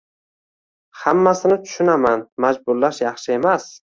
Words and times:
Hammasini 1.01 1.59
tushunaman– 1.67 2.25
“majburlash 2.47 3.05
yaxshi 3.07 3.37
emas” 3.39 3.71